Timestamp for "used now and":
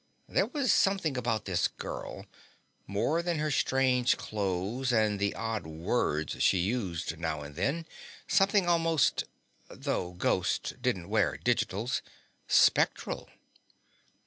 6.57-7.55